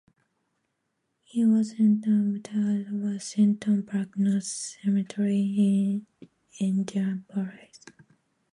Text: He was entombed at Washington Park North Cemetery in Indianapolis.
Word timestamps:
He 1.21 1.45
was 1.45 1.73
entombed 1.79 2.47
at 2.51 2.91
Washington 2.91 3.83
Park 3.85 4.17
North 4.17 4.45
Cemetery 4.45 5.37
in 5.39 6.07
Indianapolis. 6.59 7.81